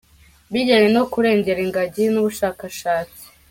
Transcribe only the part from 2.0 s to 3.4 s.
n’ubushakashatsi.